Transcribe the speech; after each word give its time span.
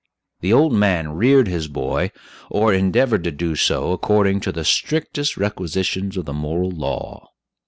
The 0.39 0.51
old 0.51 0.73
man 0.73 1.09
reared 1.11 1.47
his 1.47 1.67
boy 1.67 2.11
or 2.49 2.73
endeavored 2.73 3.23
to 3.25 3.31
do 3.31 3.55
so 3.55 3.91
according 3.91 4.39
to 4.39 4.51
the 4.51 4.65
strictest 4.65 5.37
requisitions 5.37 6.17
of 6.17 6.25
the 6.25 6.33
moral 6.33 6.71
law. 6.71 7.29